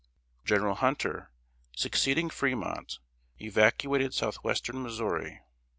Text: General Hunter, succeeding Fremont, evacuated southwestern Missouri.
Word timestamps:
General 0.43 0.73
Hunter, 0.73 1.29
succeeding 1.75 2.31
Fremont, 2.31 2.97
evacuated 3.39 4.15
southwestern 4.15 4.81
Missouri. 4.81 5.41